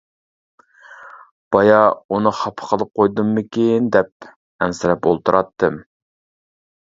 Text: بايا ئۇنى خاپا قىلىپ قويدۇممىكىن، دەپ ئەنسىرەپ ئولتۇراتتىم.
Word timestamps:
بايا 1.55 1.81
ئۇنى 2.15 2.31
خاپا 2.37 2.69
قىلىپ 2.71 2.89
قويدۇممىكىن، 3.01 3.91
دەپ 3.97 4.29
ئەنسىرەپ 4.29 5.05
ئولتۇراتتىم. 5.11 5.77